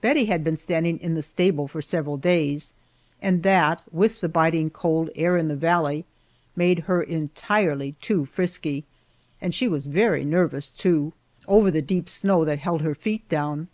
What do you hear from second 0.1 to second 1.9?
had been standing in the stable for